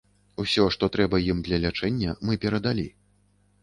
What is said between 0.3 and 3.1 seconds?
Усё, што трэба ім для лячэння, мы перадалі.